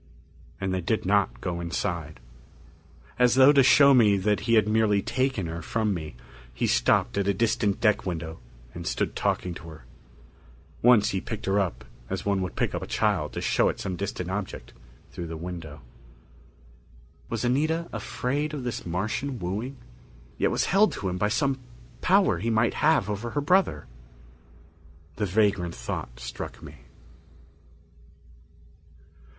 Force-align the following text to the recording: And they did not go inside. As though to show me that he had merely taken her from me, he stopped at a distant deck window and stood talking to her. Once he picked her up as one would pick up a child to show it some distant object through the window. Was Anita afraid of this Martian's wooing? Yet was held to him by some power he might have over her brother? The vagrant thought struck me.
And 0.59 0.73
they 0.73 0.81
did 0.81 1.05
not 1.05 1.41
go 1.41 1.61
inside. 1.61 2.19
As 3.19 3.35
though 3.35 3.51
to 3.51 3.61
show 3.61 3.93
me 3.93 4.17
that 4.17 4.39
he 4.49 4.55
had 4.55 4.67
merely 4.67 5.03
taken 5.03 5.45
her 5.45 5.61
from 5.61 5.93
me, 5.93 6.15
he 6.55 6.65
stopped 6.65 7.19
at 7.19 7.27
a 7.27 7.35
distant 7.35 7.79
deck 7.79 8.03
window 8.03 8.39
and 8.73 8.87
stood 8.87 9.15
talking 9.15 9.53
to 9.53 9.69
her. 9.69 9.85
Once 10.81 11.09
he 11.09 11.21
picked 11.21 11.45
her 11.45 11.59
up 11.59 11.85
as 12.09 12.25
one 12.25 12.41
would 12.41 12.55
pick 12.55 12.73
up 12.73 12.81
a 12.81 12.87
child 12.87 13.33
to 13.33 13.41
show 13.41 13.69
it 13.69 13.79
some 13.79 13.95
distant 13.95 14.31
object 14.31 14.73
through 15.11 15.27
the 15.27 15.37
window. 15.37 15.81
Was 17.29 17.45
Anita 17.45 17.87
afraid 17.93 18.55
of 18.55 18.63
this 18.63 18.83
Martian's 18.87 19.39
wooing? 19.39 19.77
Yet 20.35 20.49
was 20.49 20.65
held 20.65 20.93
to 20.93 21.09
him 21.09 21.19
by 21.19 21.27
some 21.29 21.59
power 22.01 22.39
he 22.39 22.49
might 22.49 22.73
have 22.73 23.07
over 23.07 23.29
her 23.29 23.41
brother? 23.41 23.85
The 25.17 25.27
vagrant 25.27 25.75
thought 25.75 26.19
struck 26.19 26.63
me. 26.63 26.77